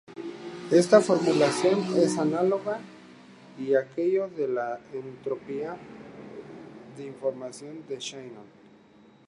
Esta 0.71 0.99
formulación 0.99 1.85
es 1.95 2.17
análoga 2.17 2.79
a 2.79 3.79
aquello 3.79 4.27
de 4.29 4.47
la 4.47 4.79
entropía 4.91 5.77
de 6.97 7.05
información 7.05 7.85
de 7.87 7.99
Shannon. 7.99 8.47